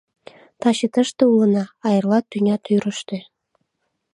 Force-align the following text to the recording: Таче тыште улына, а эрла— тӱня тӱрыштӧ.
Таче 0.61 0.87
тыште 0.93 1.23
улына, 1.33 1.63
а 1.85 1.87
эрла— 1.97 2.19
тӱня 2.29 2.55
тӱрыштӧ. 2.65 3.17